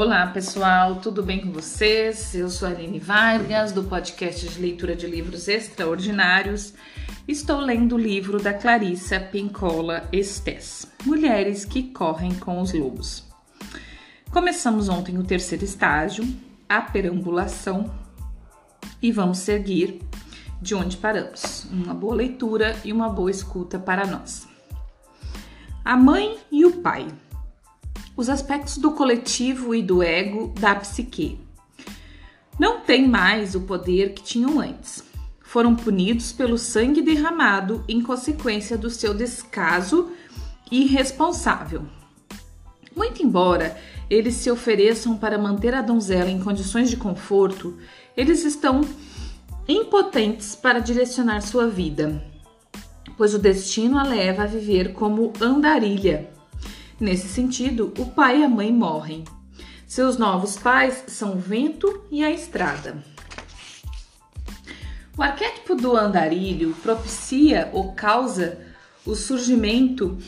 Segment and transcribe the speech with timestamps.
[0.00, 2.32] Olá pessoal, tudo bem com vocês?
[2.32, 6.72] Eu sou a Aline Vargas, do podcast de leitura de livros extraordinários.
[7.26, 13.24] Estou lendo o livro da Clarissa Pincola Estes, Mulheres que Correm com os Lobos.
[14.30, 16.24] Começamos ontem o terceiro estágio,
[16.68, 17.92] a perambulação,
[19.02, 20.00] e vamos seguir
[20.62, 21.66] de onde paramos.
[21.72, 24.46] Uma boa leitura e uma boa escuta para nós.
[25.84, 27.08] A mãe e o pai
[28.18, 31.38] os aspectos do coletivo e do ego da psique.
[32.58, 35.04] Não têm mais o poder que tinham antes.
[35.40, 40.10] Foram punidos pelo sangue derramado em consequência do seu descaso
[40.68, 41.84] irresponsável.
[42.94, 43.76] Muito embora
[44.10, 47.78] eles se ofereçam para manter a donzela em condições de conforto,
[48.16, 48.80] eles estão
[49.68, 52.20] impotentes para direcionar sua vida,
[53.16, 56.36] pois o destino a leva a viver como andarilha
[57.00, 59.24] Nesse sentido, o pai e a mãe morrem.
[59.86, 63.02] Seus novos pais são o vento e a estrada.
[65.16, 68.58] O arquétipo do andarilho propicia ou causa
[69.06, 70.18] o surgimento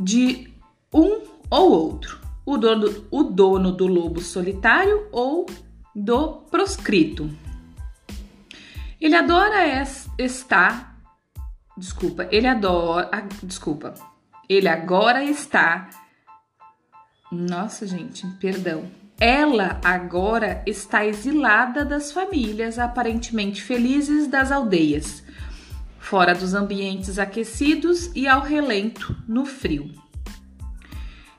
[0.00, 0.52] de
[0.92, 5.46] um ou outro, o dono, o dono do lobo solitário ou
[5.94, 7.30] do proscrito.
[9.00, 9.66] Ele adora
[10.18, 10.98] estar,
[11.76, 13.10] desculpa, ele adora,
[13.42, 13.94] desculpa,
[14.48, 15.88] ele agora está
[17.30, 18.84] nossa, gente, perdão.
[19.18, 25.22] Ela agora está exilada das famílias aparentemente felizes das aldeias,
[25.98, 29.90] fora dos ambientes aquecidos e ao relento no frio.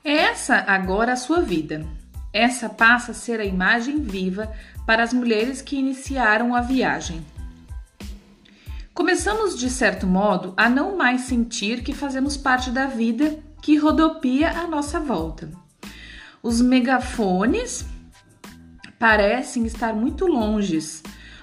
[0.03, 1.85] É essa agora a sua vida.
[2.31, 4.51] Essa passa a ser a imagem viva
[4.85, 7.25] para as mulheres que iniciaram a viagem.
[8.93, 14.51] Começamos, de certo modo, a não mais sentir que fazemos parte da vida que rodopia
[14.51, 15.64] à nossa volta.
[16.45, 17.83] Os megafones
[18.99, 21.01] parecem estar muito longes.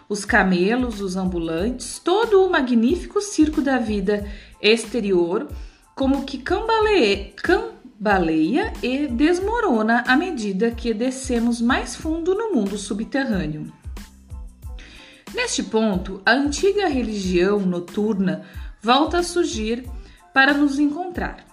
[0.08, 4.24] Os camelos, os ambulantes, todo o magnífico circo da vida
[4.60, 5.48] exterior,
[5.96, 13.72] como que cambaleia, cambaleia e desmorona à medida que descemos mais fundo no mundo subterrâneo.
[15.34, 18.42] Neste ponto, a antiga religião noturna
[18.80, 19.84] volta a surgir
[20.32, 21.51] para nos encontrar.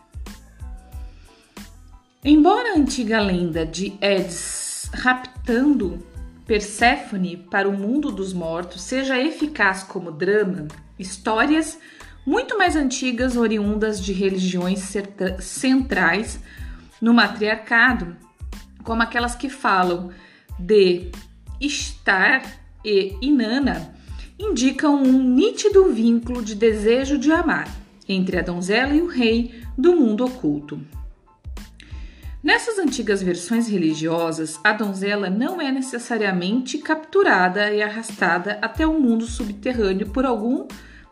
[2.24, 6.06] Embora a antiga lenda de Hades raptando
[6.46, 11.80] Perséfone para o mundo dos mortos seja eficaz como drama, histórias
[12.26, 14.94] muito mais antigas oriundas de religiões
[15.40, 16.42] centrais
[17.00, 18.18] no matriarcado,
[18.84, 20.12] como aquelas que falam
[20.60, 21.12] de
[21.62, 22.44] Estar
[22.84, 23.94] e Inanna,
[24.38, 27.70] indicam um nítido vínculo de desejo de amar
[28.10, 30.82] entre a donzela e o rei do mundo oculto.
[32.42, 39.26] Nessas antigas versões religiosas, a donzela não é necessariamente capturada e arrastada até o mundo
[39.26, 40.66] subterrâneo por algum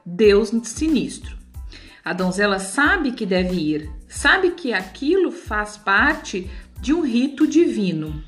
[0.06, 1.38] deus sinistro.
[2.04, 6.50] A donzela sabe que deve ir, sabe que aquilo faz parte
[6.80, 8.24] de um rito divino.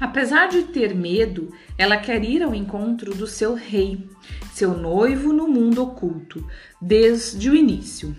[0.00, 4.08] Apesar de ter medo, ela quer ir ao encontro do seu rei,
[4.54, 6.46] seu noivo no mundo oculto,
[6.80, 8.16] desde o início.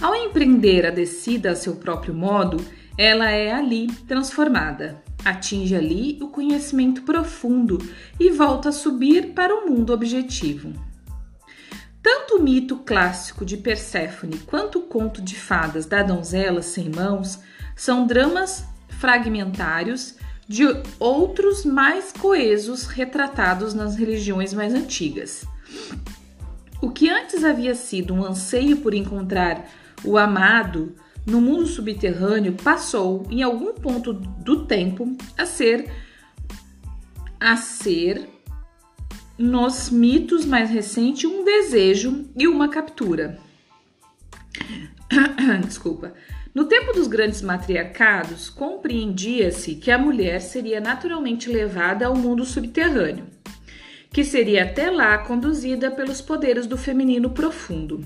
[0.00, 2.56] Ao empreender a descida a seu próprio modo,
[2.96, 7.78] ela é ali transformada, atinge ali o conhecimento profundo
[8.18, 10.72] e volta a subir para o mundo objetivo.
[12.02, 17.38] Tanto o mito clássico de Perséfone quanto o conto de fadas da donzela sem mãos
[17.76, 20.16] são dramas fragmentários
[20.48, 20.64] de
[20.98, 25.44] outros mais coesos retratados nas religiões mais antigas.
[26.82, 29.68] O que antes havia sido um anseio por encontrar
[30.04, 30.94] o amado
[31.26, 35.90] no mundo subterrâneo passou em algum ponto do tempo a ser
[37.38, 38.28] a ser
[39.38, 43.38] nos mitos mais recentes um desejo e uma captura.
[45.64, 46.12] Desculpa.
[46.52, 53.24] No tempo dos grandes matriarcados, compreendia-se que a mulher seria naturalmente levada ao mundo subterrâneo,
[54.12, 58.04] que seria até lá conduzida pelos poderes do feminino profundo.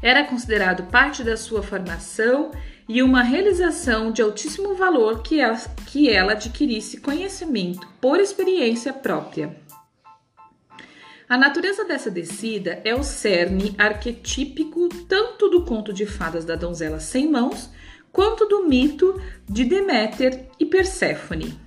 [0.00, 2.52] Era considerado parte da sua formação
[2.88, 9.56] e uma realização de altíssimo valor que ela, que ela adquirisse conhecimento por experiência própria.
[11.28, 17.00] A natureza dessa descida é o cerne arquetípico tanto do conto de fadas da donzela
[17.00, 17.70] sem mãos,
[18.10, 21.58] quanto do mito de Deméter e Perséfone.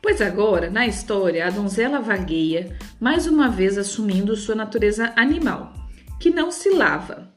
[0.00, 5.73] Pois agora, na história, a donzela vagueia, mais uma vez assumindo sua natureza animal
[6.18, 7.32] que não se lava.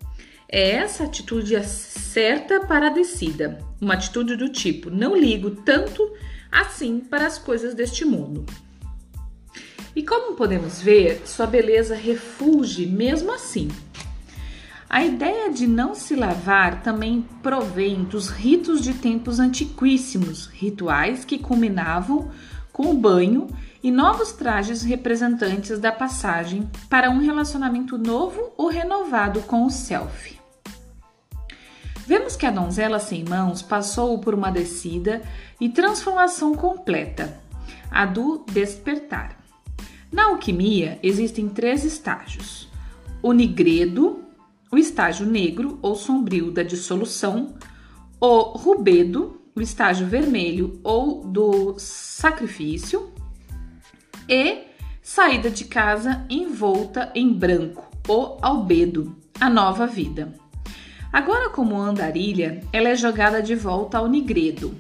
[0.50, 3.60] É essa atitude certa para a descida.
[3.82, 6.10] uma atitude do tipo: não ligo tanto
[6.52, 8.46] assim para as coisas deste mundo.
[9.96, 13.68] E como podemos ver, sua beleza refulge mesmo assim.
[14.90, 21.38] A ideia de não se lavar também provém dos ritos de tempos antiquíssimos, rituais que
[21.38, 22.32] culminavam
[22.72, 23.48] com o banho
[23.88, 30.38] e novos trajes representantes da passagem para um relacionamento novo ou renovado com o self.
[32.06, 35.22] Vemos que a donzela sem mãos passou por uma descida
[35.58, 37.40] e transformação completa,
[37.90, 39.38] a do despertar.
[40.12, 42.68] Na alquimia existem três estágios:
[43.24, 44.26] o nigredo,
[44.70, 47.56] o estágio negro ou sombrio da dissolução,
[48.20, 53.16] o rubedo, o estágio vermelho ou do sacrifício,
[54.28, 54.64] e
[55.02, 60.34] saída de casa envolta em branco, o albedo, a nova vida.
[61.12, 64.76] Agora, como andarilha, ela é jogada de volta ao nigredo.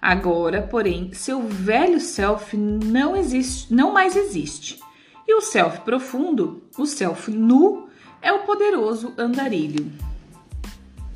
[0.00, 4.78] Agora, porém, seu velho self não existe, não mais existe.
[5.26, 7.88] E o self profundo, o self nu,
[8.22, 9.90] é o poderoso andarilho.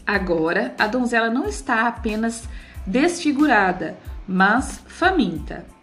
[0.06, 2.48] Agora, a donzela não está apenas
[2.86, 5.73] desfigurada, mas faminta.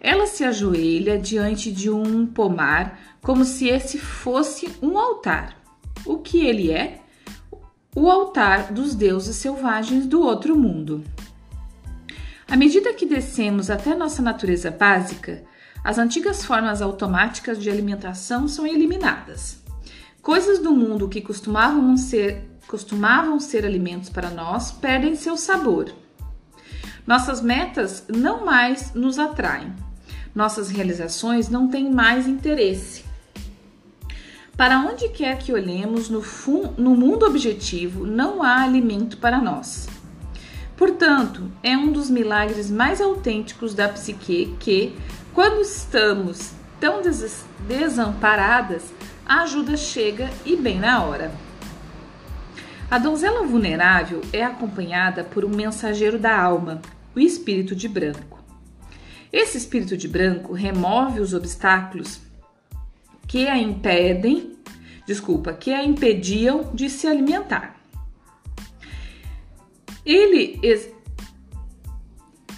[0.00, 5.56] Ela se ajoelha diante de um pomar como se esse fosse um altar.
[6.06, 7.00] O que ele é?
[7.94, 11.02] O altar dos deuses selvagens do outro mundo.
[12.48, 15.44] À medida que descemos até nossa natureza básica,
[15.82, 19.62] as antigas formas automáticas de alimentação são eliminadas.
[20.22, 25.92] Coisas do mundo que costumavam ser, costumavam ser alimentos para nós perdem seu sabor.
[27.06, 29.87] Nossas metas não mais nos atraem.
[30.34, 33.04] Nossas realizações não têm mais interesse.
[34.56, 36.22] Para onde quer que olhemos, no,
[36.76, 39.88] no mundo objetivo não há alimento para nós.
[40.76, 44.96] Portanto, é um dos milagres mais autênticos da psique que,
[45.34, 48.92] quando estamos tão des desamparadas,
[49.26, 51.32] a ajuda chega e bem na hora.
[52.90, 56.80] A donzela vulnerável é acompanhada por um mensageiro da alma,
[57.14, 58.37] o espírito de branco.
[59.32, 62.20] Esse espírito de branco remove os obstáculos
[63.26, 64.56] que a impedem,
[65.06, 67.76] desculpa, que a impediam de se alimentar.
[70.04, 70.58] Ele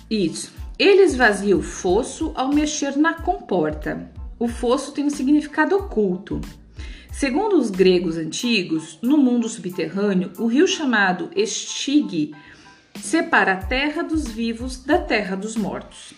[0.09, 0.53] isso.
[0.79, 4.11] Ele esvazia o fosso ao mexer na comporta.
[4.39, 6.41] O fosso tem um significado oculto.
[7.13, 12.33] Segundo os gregos antigos, no mundo subterrâneo, o rio chamado Estige
[12.99, 16.15] separa a terra dos vivos da terra dos mortos.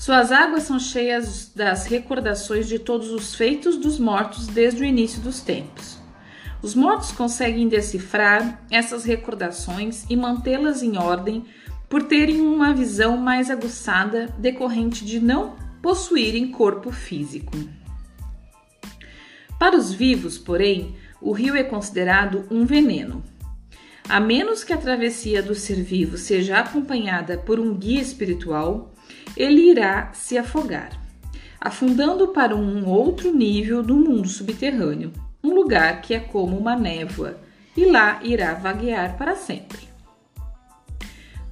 [0.00, 5.20] Suas águas são cheias das recordações de todos os feitos dos mortos desde o início
[5.20, 5.98] dos tempos.
[6.62, 11.44] Os mortos conseguem decifrar essas recordações e mantê-las em ordem
[11.86, 17.52] por terem uma visão mais aguçada decorrente de não possuírem corpo físico.
[19.58, 23.22] Para os vivos, porém, o rio é considerado um veneno.
[24.08, 28.94] A menos que a travessia do ser vivo seja acompanhada por um guia espiritual,
[29.36, 30.90] ele irá se afogar,
[31.60, 37.38] afundando para um outro nível do mundo subterrâneo, um lugar que é como uma névoa,
[37.76, 39.88] e lá irá vaguear para sempre.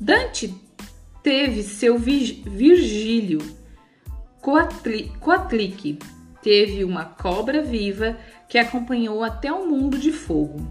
[0.00, 0.54] Dante
[1.22, 3.40] teve seu Virgílio
[4.40, 5.98] Coatlique,
[6.42, 8.16] teve uma cobra viva
[8.48, 10.66] que acompanhou até o mundo de fogo,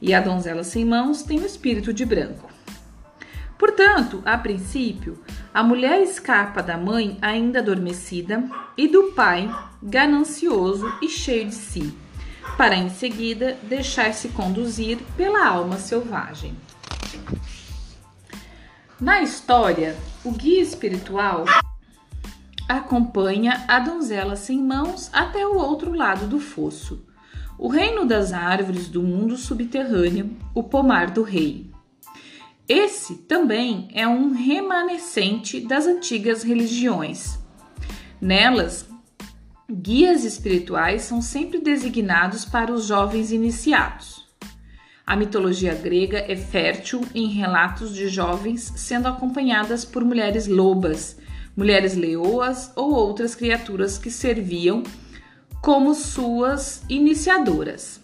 [0.00, 2.51] e a donzela sem mãos tem o espírito de branco.
[3.62, 5.22] Portanto, a princípio,
[5.54, 8.42] a mulher escapa da mãe ainda adormecida
[8.76, 9.48] e do pai
[9.80, 11.96] ganancioso e cheio de si,
[12.56, 16.56] para em seguida deixar-se conduzir pela alma selvagem.
[19.00, 21.44] Na história, o guia espiritual
[22.68, 27.06] acompanha a donzela sem mãos até o outro lado do fosso,
[27.56, 31.71] o reino das árvores do mundo subterrâneo, o pomar do rei.
[32.74, 37.38] Esse também é um remanescente das antigas religiões.
[38.18, 38.88] Nelas,
[39.70, 44.26] guias espirituais são sempre designados para os jovens iniciados.
[45.06, 51.18] A mitologia grega é fértil em relatos de jovens sendo acompanhadas por mulheres lobas
[51.54, 54.82] mulheres leoas ou outras criaturas que serviam
[55.60, 58.00] como suas iniciadoras.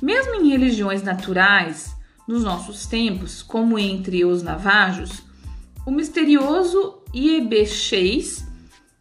[0.00, 1.94] Mesmo em religiões naturais,
[2.26, 5.22] nos nossos tempos, como entre os navajos,
[5.86, 8.46] o misterioso Iebexês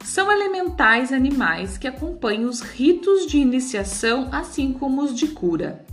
[0.04, 5.86] são elementais animais que acompanham os ritos de iniciação, assim como os de cura.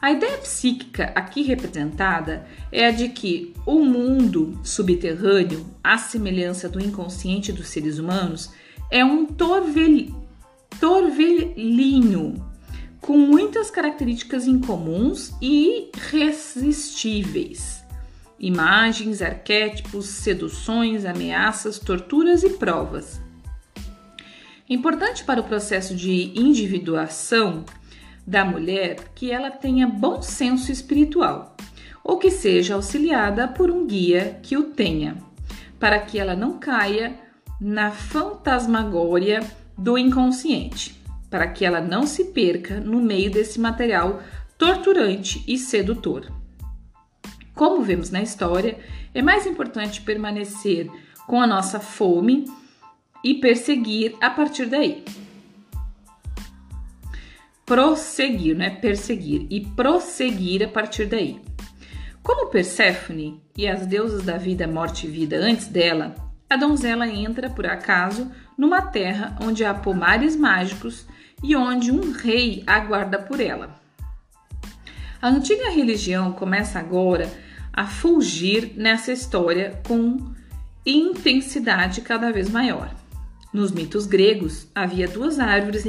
[0.00, 6.80] A ideia psíquica aqui representada é a de que o mundo subterrâneo, à semelhança do
[6.80, 8.50] inconsciente dos seres humanos,
[8.90, 10.06] é um torvel...
[10.80, 12.47] torvelinho
[13.00, 17.84] com muitas características incomuns e irresistíveis.
[18.38, 23.20] Imagens, arquétipos, seduções, ameaças, torturas e provas.
[24.68, 27.64] Importante para o processo de individuação
[28.26, 31.56] da mulher que ela tenha bom senso espiritual
[32.04, 35.16] ou que seja auxiliada por um guia que o tenha,
[35.80, 37.18] para que ela não caia
[37.60, 39.40] na fantasmagória
[39.76, 40.98] do inconsciente
[41.30, 44.22] para que ela não se perca no meio desse material
[44.56, 46.30] torturante e sedutor.
[47.54, 48.78] Como vemos na história,
[49.14, 50.90] é mais importante permanecer
[51.26, 52.44] com a nossa fome
[53.22, 55.04] e perseguir a partir daí.
[57.66, 61.40] Prosseguir, não é perseguir, e prosseguir a partir daí.
[62.22, 66.14] Como Perséfone e as deusas da vida, morte e vida antes dela,
[66.48, 71.06] a donzela entra por acaso numa terra onde há pomares mágicos
[71.42, 73.80] e onde um rei aguarda por ela.
[75.20, 77.30] A antiga religião começa agora
[77.72, 80.32] a fulgir nessa história com
[80.84, 82.94] intensidade cada vez maior.
[83.52, 85.84] Nos mitos gregos, havia duas árvores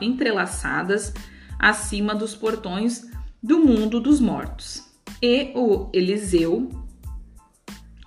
[0.00, 1.12] entrelaçadas
[1.58, 3.06] acima dos portões
[3.42, 4.82] do mundo dos mortos,
[5.22, 6.68] e o Eliseu,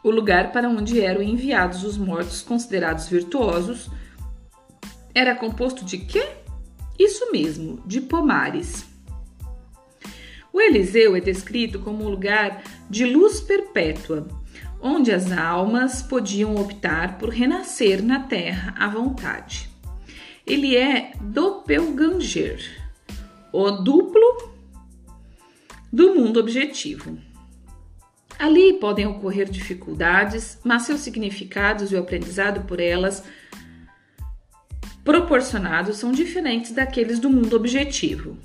[0.03, 3.89] o lugar para onde eram enviados os mortos considerados virtuosos,
[5.13, 6.38] era composto de quê?
[7.00, 8.86] Isso mesmo, de pomares.
[10.51, 14.27] O Eliseu é descrito como um lugar de luz perpétua,
[14.82, 19.70] onde as almas podiam optar por renascer na terra à vontade.
[20.46, 22.60] Ele é doppelganger,
[23.53, 24.51] o duplo
[25.94, 27.18] do mundo objetivo.
[28.38, 33.24] Ali podem ocorrer dificuldades, mas seus significados e o aprendizado por elas
[35.03, 38.38] proporcionados são diferentes daqueles do mundo objetivo.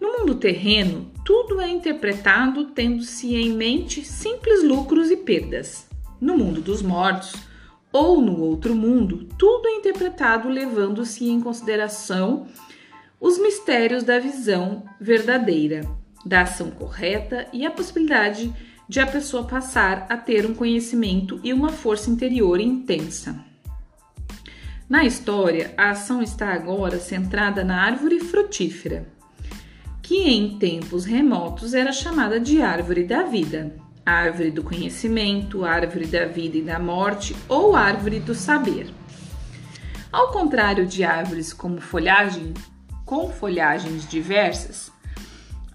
[0.00, 5.86] No mundo terreno, tudo é interpretado tendo-se em mente simples lucros e perdas.
[6.20, 7.34] No mundo dos mortos,
[7.92, 12.46] ou no outro mundo, tudo é interpretado levando-se em consideração
[13.18, 15.80] os mistérios da visão verdadeira,
[16.24, 18.52] da ação correta e a possibilidade
[18.88, 23.44] de a pessoa passar a ter um conhecimento e uma força interior intensa.
[24.88, 29.04] Na história, a ação está agora centrada na árvore frutífera,
[30.00, 33.74] que em tempos remotos era chamada de árvore da vida,
[34.04, 38.86] árvore do conhecimento, árvore da vida e da morte ou árvore do saber.
[40.12, 42.54] Ao contrário de árvores como folhagem,
[43.04, 44.92] com folhagens diversas,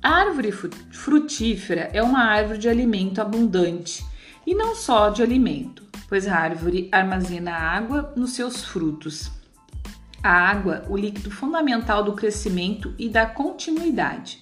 [0.01, 4.05] a árvore frutífera é uma árvore de alimento abundante
[4.47, 9.31] e não só de alimento, pois a árvore armazena água nos seus frutos.
[10.21, 14.41] A água, o líquido fundamental do crescimento e da continuidade,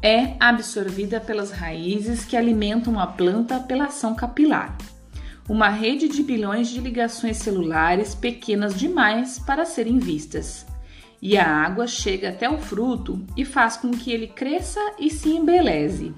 [0.00, 4.78] é absorvida pelas raízes que alimentam a planta pela ação capilar.
[5.48, 10.64] Uma rede de bilhões de ligações celulares pequenas demais para serem vistas.
[11.20, 15.28] E a água chega até o fruto e faz com que ele cresça e se
[15.28, 16.14] embeleze.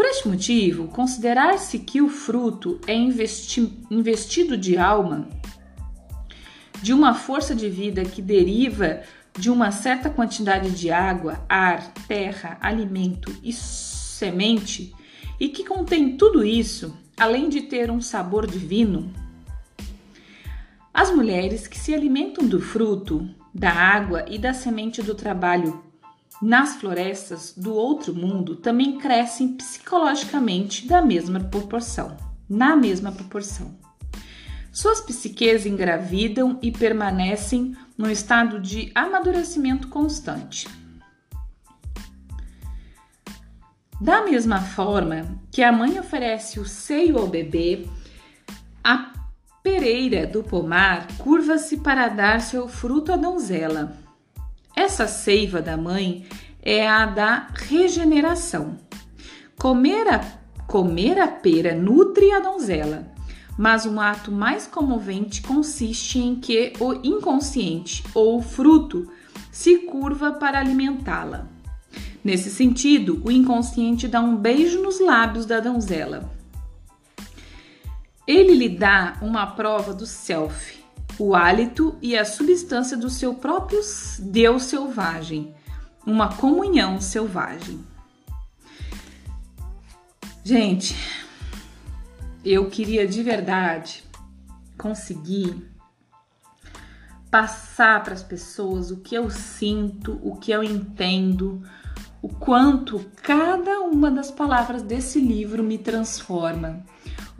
[0.00, 5.28] Por este motivo, considerar-se que o fruto é investi investido de alma,
[6.80, 9.02] de uma força de vida que deriva
[9.38, 14.90] de uma certa quantidade de água, ar, terra, alimento e semente,
[15.38, 19.12] e que contém tudo isso, além de ter um sabor divino,
[20.94, 25.89] as mulheres que se alimentam do fruto, da água e da semente do trabalho
[26.40, 32.16] nas florestas do outro mundo também crescem psicologicamente da mesma proporção,
[32.48, 33.78] na mesma proporção.
[34.72, 40.68] Suas psiques engravidam e permanecem no estado de amadurecimento constante.
[44.00, 47.86] Da mesma forma que a mãe oferece o seio ao bebê,
[48.82, 49.12] a
[49.62, 53.99] pereira do pomar curva-se para dar seu fruto à donzela.
[54.80, 56.24] Essa seiva da mãe
[56.62, 58.78] é a da regeneração.
[59.58, 60.20] Comer a,
[60.66, 63.06] comer a pera nutre a donzela,
[63.58, 69.06] mas um ato mais comovente consiste em que o inconsciente ou fruto
[69.52, 71.46] se curva para alimentá-la.
[72.24, 76.32] Nesse sentido, o inconsciente dá um beijo nos lábios da donzela.
[78.26, 80.79] Ele lhe dá uma prova do self,
[81.20, 83.78] o hálito e a substância do seu próprio
[84.20, 85.54] Deus selvagem,
[86.06, 87.84] uma comunhão selvagem.
[90.42, 90.96] Gente,
[92.42, 94.02] eu queria de verdade
[94.78, 95.62] conseguir
[97.30, 101.62] passar para as pessoas o que eu sinto, o que eu entendo,
[102.22, 106.82] o quanto cada uma das palavras desse livro me transforma,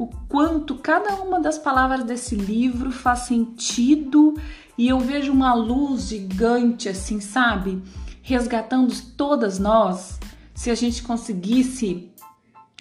[0.01, 4.33] o quanto cada uma das palavras desse livro faz sentido
[4.79, 7.83] e eu vejo uma luz gigante assim, sabe?
[8.23, 10.19] Resgatando todas nós,
[10.55, 12.11] se a gente conseguisse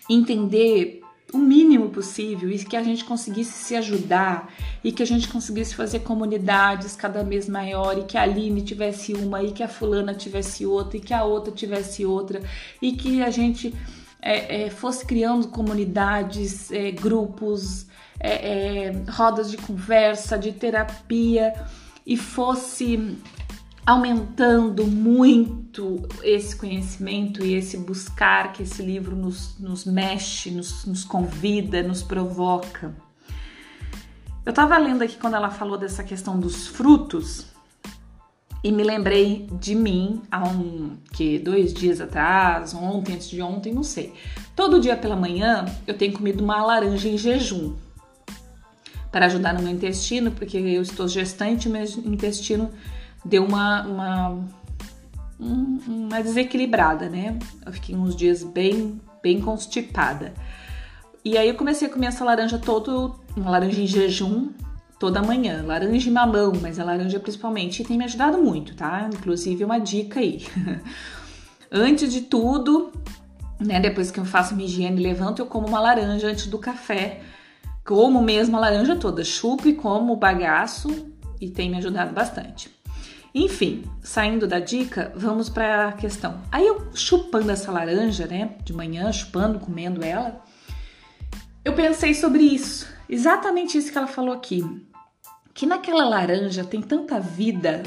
[0.09, 1.01] entender
[1.33, 4.49] o mínimo possível e que a gente conseguisse se ajudar
[4.81, 9.13] e que a gente conseguisse fazer comunidades cada vez maior e que a Aline tivesse
[9.13, 12.41] uma e que a fulana tivesse outra e que a outra tivesse outra
[12.81, 13.75] e que a gente
[14.21, 17.87] é, é, fosse criando comunidades, é, grupos,
[18.19, 21.53] é, é, rodas de conversa, de terapia
[22.05, 23.17] e fosse
[23.85, 31.03] aumentando muito esse conhecimento e esse buscar que esse livro nos, nos mexe, nos, nos
[31.03, 32.93] convida, nos provoca.
[34.45, 37.48] Eu estava lendo aqui quando ela falou dessa questão dos frutos
[38.63, 43.73] e me lembrei de mim há um que dois dias atrás, ontem, antes de ontem,
[43.73, 44.13] não sei.
[44.55, 47.75] Todo dia pela manhã eu tenho comido uma laranja em jejum
[49.11, 52.69] para ajudar no meu intestino, porque eu estou gestante, meu intestino
[53.23, 54.45] deu uma, uma,
[55.39, 57.37] uma desequilibrada, né?
[57.65, 60.33] Eu fiquei uns dias bem, bem constipada.
[61.23, 64.49] E aí eu comecei a comer essa laranja todo, uma laranja em jejum,
[64.99, 65.63] toda manhã.
[65.65, 67.83] Laranja e mamão, mas a laranja principalmente.
[67.83, 69.09] Tem me ajudado muito, tá?
[69.11, 70.45] Inclusive uma dica aí.
[71.71, 72.91] antes de tudo,
[73.59, 73.79] né?
[73.79, 77.21] Depois que eu faço minha higiene levanto, eu como uma laranja antes do café.
[77.85, 81.09] Como mesmo a laranja toda, chupo e como o bagaço
[81.41, 82.69] e tem me ajudado bastante.
[83.33, 86.41] Enfim, saindo da dica, vamos para a questão.
[86.51, 90.43] Aí eu chupando essa laranja, né, de manhã, chupando, comendo ela,
[91.63, 94.63] eu pensei sobre isso, exatamente isso que ela falou aqui.
[95.59, 97.83] Que naquela laranja tem tanta vida,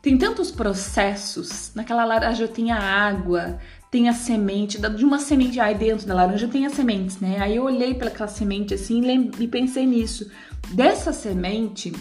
[0.00, 1.70] tem tantos processos.
[1.74, 3.58] Naquela laranja tem a água,
[3.90, 7.36] tem a semente, de uma semente, aí dentro da laranja tem as sementes, né?
[7.38, 9.02] Aí eu olhei para aquela semente assim
[9.38, 10.30] e pensei nisso.
[10.70, 11.92] Dessa semente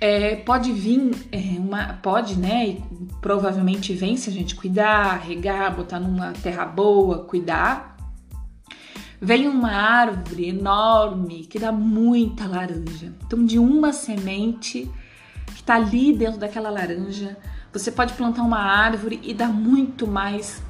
[0.00, 1.92] é, pode vir é, uma.
[2.02, 2.70] Pode, né?
[2.70, 2.82] E
[3.20, 7.91] provavelmente vem se a gente cuidar, regar, botar numa terra boa, cuidar.
[9.24, 13.14] Vem uma árvore enorme que dá muita laranja.
[13.24, 14.90] Então, de uma semente
[15.46, 17.38] que está ali dentro daquela laranja,
[17.72, 20.60] você pode plantar uma árvore e dar muito mais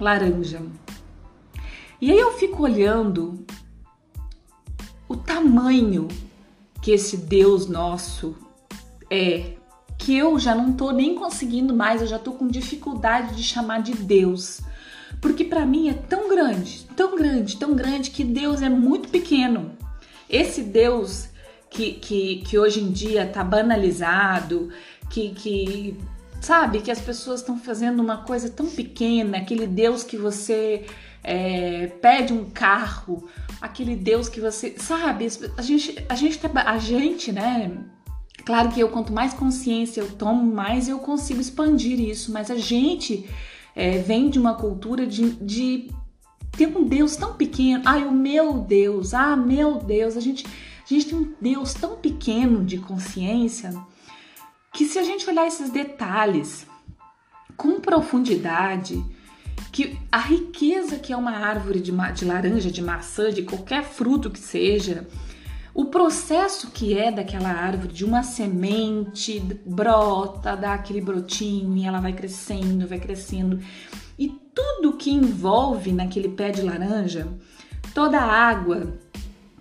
[0.00, 0.60] laranja.
[2.00, 3.46] E aí eu fico olhando
[5.08, 6.08] o tamanho
[6.82, 8.34] que esse Deus nosso
[9.08, 9.52] é
[9.96, 13.82] que eu já não tô nem conseguindo mais, eu já tô com dificuldade de chamar
[13.82, 14.62] de Deus.
[15.20, 19.72] Porque para mim é tão grande, tão grande, tão grande que Deus é muito pequeno.
[20.28, 21.28] Esse Deus
[21.68, 24.70] que, que, que hoje em dia tá banalizado,
[25.10, 25.96] que, que
[26.40, 30.86] sabe, que as pessoas estão fazendo uma coisa tão pequena, aquele Deus que você
[31.22, 33.28] é, pede um carro,
[33.60, 37.70] aquele Deus que você, sabe, a gente, a gente, a gente, né,
[38.44, 42.56] Claro que eu, quanto mais consciência eu tomo, mais eu consigo expandir isso, mas a
[42.56, 43.28] gente
[43.80, 45.90] é, vem de uma cultura de, de
[46.52, 47.82] ter um Deus tão pequeno.
[47.86, 51.96] Ai, o meu Deus, ah, meu Deus, a gente, a gente tem um Deus tão
[51.96, 53.74] pequeno de consciência
[54.70, 56.66] que se a gente olhar esses detalhes
[57.56, 59.02] com profundidade,
[59.72, 64.28] que a riqueza que é uma árvore de, de laranja, de maçã, de qualquer fruto
[64.28, 65.08] que seja,
[65.72, 72.00] o processo que é daquela árvore, de uma semente brota, dá aquele brotinho e ela
[72.00, 73.60] vai crescendo, vai crescendo.
[74.18, 77.28] E tudo que envolve naquele pé de laranja,
[77.94, 78.98] toda a água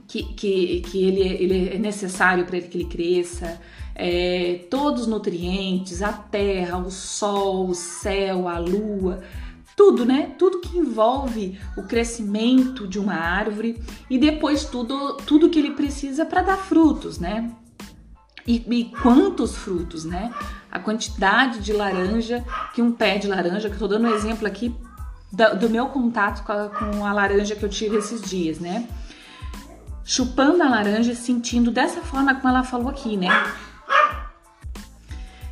[0.07, 3.61] que, que, que ele, ele é necessário para que ele cresça,
[3.93, 9.21] é, todos os nutrientes, a terra, o sol, o céu, a lua,
[9.79, 10.31] tudo, né?
[10.37, 16.25] Tudo que envolve o crescimento de uma árvore e depois tudo, tudo que ele precisa
[16.25, 17.49] para dar frutos, né?
[18.45, 20.33] E, e, quantos frutos, né?
[20.69, 24.45] A quantidade de laranja que um pé de laranja, que eu tô dando um exemplo
[24.45, 24.75] aqui
[25.31, 28.85] do, do meu contato com a, com a laranja que eu tive esses dias, né?
[30.03, 33.29] Chupando a laranja sentindo dessa forma como ela falou aqui, né?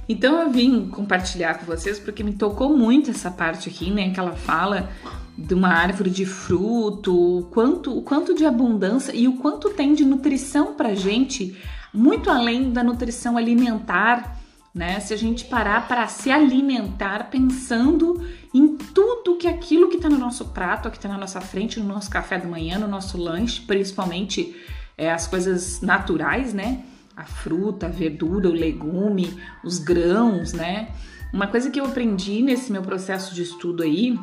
[0.09, 4.11] Então eu vim compartilhar com vocês porque me tocou muito essa parte aqui, né?
[4.11, 4.89] Que ela fala
[5.37, 9.93] de uma árvore de fruto, o quanto, o quanto de abundância e o quanto tem
[9.93, 11.55] de nutrição pra gente,
[11.93, 14.39] muito além da nutrição alimentar,
[14.73, 14.99] né?
[14.99, 20.17] Se a gente parar para se alimentar pensando em tudo que aquilo que está no
[20.17, 23.61] nosso prato, que está na nossa frente, no nosso café da manhã, no nosso lanche,
[23.61, 24.55] principalmente
[24.97, 26.83] é, as coisas naturais, né?
[27.17, 30.89] A fruta, a verdura, o legume, os grãos, né?
[31.33, 34.17] Uma coisa que eu aprendi nesse meu processo de estudo aí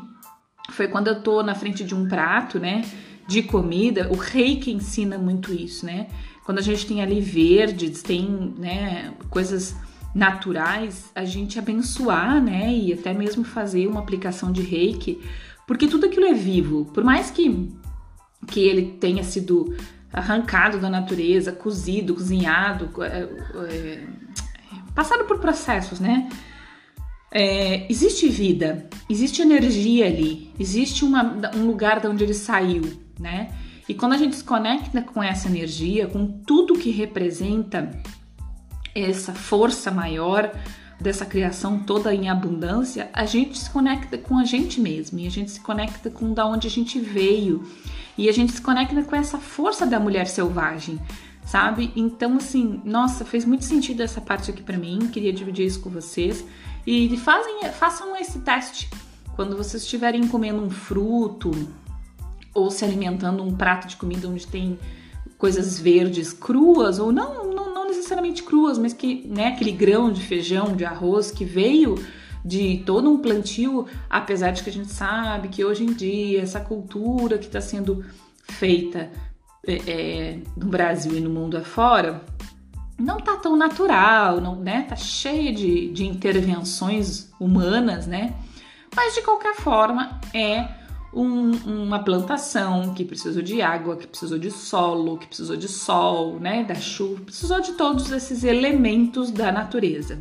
[0.71, 2.83] foi quando eu tô na frente de um prato, né?
[3.27, 6.07] De comida, o reiki ensina muito isso, né?
[6.45, 9.75] Quando a gente tem ali verdes, tem, né, coisas
[10.15, 15.19] naturais, a gente abençoar, né, e até mesmo fazer uma aplicação de reiki,
[15.67, 16.85] porque tudo aquilo é vivo.
[16.93, 17.69] Por mais que,
[18.47, 19.77] que ele tenha sido
[20.13, 23.29] arrancado da natureza, cozido, cozinhado, é,
[23.69, 24.05] é,
[24.95, 26.29] passado por processos, né?
[27.33, 32.83] É, existe vida, existe energia ali, existe uma, um lugar de onde ele saiu,
[33.19, 33.53] né?
[33.89, 37.91] E quando a gente se conecta com essa energia, com tudo que representa
[38.95, 40.53] essa força maior
[41.05, 45.31] dessa criação toda em abundância, a gente se conecta com a gente mesmo e a
[45.31, 47.63] gente se conecta com da onde a gente veio
[48.17, 50.99] e a gente se conecta com essa força da mulher selvagem,
[51.45, 51.93] sabe?
[51.95, 55.91] Então, assim, nossa, fez muito sentido essa parte aqui para mim, queria dividir isso com
[55.91, 56.43] vocês
[56.87, 58.89] e fazem, façam esse teste
[59.37, 61.51] quando vocês estiverem comendo um fruto
[62.55, 64.79] ou se alimentando um prato de comida onde tem
[65.37, 67.44] coisas verdes cruas ou não,
[68.25, 71.95] necessariamente cruas, mas que, né, aquele grão de feijão, de arroz que veio
[72.45, 76.61] de todo um plantio, apesar de que a gente sabe que hoje em dia essa
[76.61, 78.05] cultura que está sendo
[78.51, 79.11] feita
[79.67, 82.23] é, é, no Brasil e no mundo afora
[82.99, 84.83] não tá tão natural, não, né?
[84.89, 88.35] Tá cheia de, de intervenções humanas, né?
[88.95, 90.69] Mas de qualquer forma é
[91.15, 91.53] um,
[91.85, 96.65] uma plantação que precisou de água, que precisou de solo, que precisou de sol, né,
[96.65, 100.19] da chuva, precisou de todos esses elementos da natureza.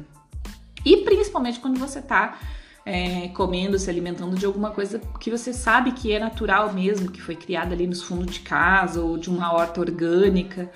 [0.85, 2.37] E principalmente quando você está
[2.85, 7.21] é, comendo, se alimentando de alguma coisa que você sabe que é natural mesmo, que
[7.21, 10.69] foi criada ali nos fundos de casa ou de uma horta orgânica.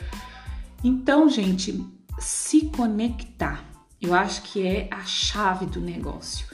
[0.84, 1.86] Então, gente,
[2.17, 3.63] se conectar,
[4.01, 6.47] eu acho que é a chave do negócio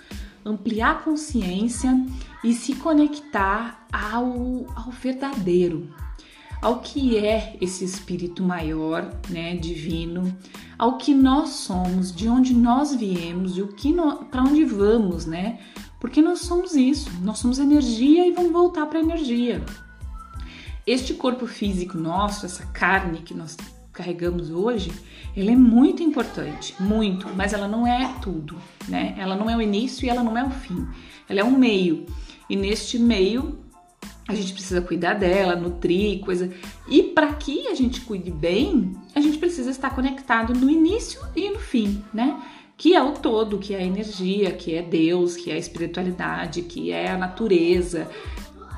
[0.46, 2.06] ampliar a consciência
[2.44, 5.90] e se conectar ao, ao verdadeiro,
[6.62, 10.36] ao que é esse espírito maior, né, divino,
[10.78, 13.94] ao que nós somos, de onde nós viemos e o que
[14.30, 15.60] para onde vamos, né?
[16.00, 19.64] Porque nós somos isso, nós somos energia e vamos voltar para energia.
[20.86, 23.56] Este corpo físico nosso, essa carne que nós
[23.94, 24.92] carregamos hoje,
[25.38, 29.16] ela é muito importante, muito, mas ela não é tudo, né?
[29.18, 30.88] Ela não é o início e ela não é o fim.
[31.30, 32.06] Ela é um meio.
[32.50, 33.60] E neste meio
[34.28, 36.52] a gente precisa cuidar dela, nutrir, coisa.
[36.88, 41.50] E para que a gente cuide bem, a gente precisa estar conectado no início e
[41.50, 42.42] no fim, né?
[42.78, 46.64] Que é o todo, que é a energia, que é Deus, que é a espiritualidade,
[46.64, 48.10] que é a natureza,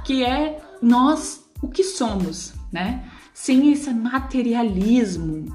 [0.04, 3.10] que é nós o que somos, né?
[3.36, 5.54] Sem esse materialismo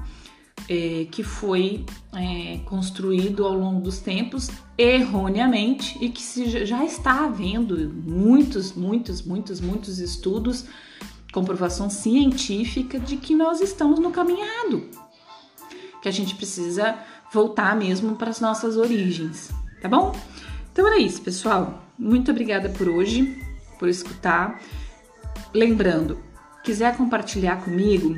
[0.69, 7.25] é, que foi é, construído ao longo dos tempos erroneamente e que se, já está
[7.25, 10.65] havendo muitos, muitos, muitos, muitos estudos,
[11.33, 14.87] comprovação científica de que nós estamos no caminho errado,
[16.03, 16.95] que a gente precisa
[17.33, 19.49] voltar mesmo para as nossas origens,
[19.81, 20.15] tá bom?
[20.71, 21.83] Então era isso, pessoal.
[21.97, 23.41] Muito obrigada por hoje,
[23.79, 24.61] por escutar.
[25.51, 26.30] Lembrando,
[26.63, 28.15] quiser compartilhar comigo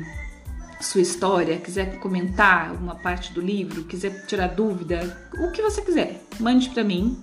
[0.80, 6.22] sua história, quiser comentar uma parte do livro, quiser tirar dúvida, o que você quiser,
[6.38, 7.18] mande para mim.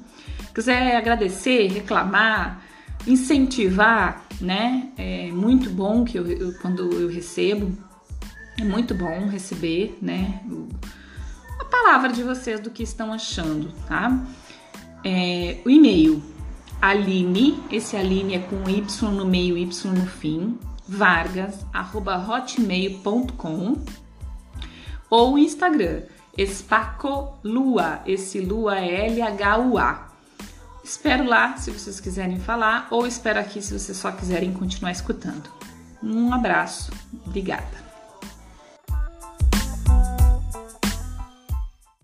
[0.53, 2.62] Quiser agradecer, reclamar,
[3.07, 4.89] incentivar, né?
[4.97, 7.71] É muito bom que eu, eu quando eu recebo,
[8.60, 10.41] é muito bom receber, né?
[11.60, 14.25] A palavra de vocês do que estão achando, tá?
[15.03, 16.21] É, o e-mail
[16.81, 20.60] Aline, esse Aline é com Y no meio, Y no fim,
[20.91, 23.86] vargas@hotmail.com
[25.10, 26.04] ou Instagram
[26.38, 30.10] espacolua, esse lua é L H U A.
[30.84, 35.49] Espero lá se vocês quiserem falar ou espero aqui se vocês só quiserem continuar escutando.
[36.04, 36.91] Um abraço,
[37.25, 37.90] obrigada.